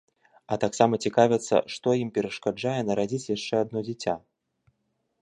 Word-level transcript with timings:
А 0.53 0.55
таксама 0.63 0.99
цікавяцца, 1.07 1.61
што 1.75 1.95
ім 2.05 2.09
перашкаджае 2.17 2.77
нарадзіць 2.91 3.31
яшчэ 3.37 3.55
адно 3.67 3.79
дзіця? 3.91 4.21